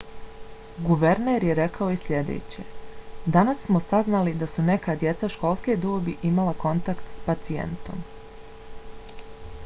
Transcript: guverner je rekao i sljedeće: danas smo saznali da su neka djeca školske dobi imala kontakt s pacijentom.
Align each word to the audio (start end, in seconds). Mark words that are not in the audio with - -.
guverner 0.85 1.43
je 1.47 1.55
rekao 1.57 1.89
i 1.95 1.97
sljedeće: 2.05 2.63
danas 3.35 3.59
smo 3.65 3.81
saznali 3.89 4.33
da 4.39 4.47
su 4.53 4.65
neka 4.69 4.95
djeca 5.03 5.29
školske 5.35 5.75
dobi 5.83 6.15
imala 6.31 6.55
kontakt 6.63 7.13
s 7.19 7.23
pacijentom. 7.27 8.01